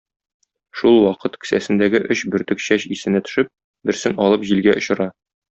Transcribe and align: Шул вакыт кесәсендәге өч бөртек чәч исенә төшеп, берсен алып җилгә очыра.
Шул 0.79 0.95
вакыт 1.03 1.37
кесәсендәге 1.43 2.01
өч 2.15 2.25
бөртек 2.37 2.65
чәч 2.71 2.89
исенә 2.97 3.23
төшеп, 3.29 3.55
берсен 3.91 4.21
алып 4.27 4.51
җилгә 4.53 4.79
очыра. 4.83 5.11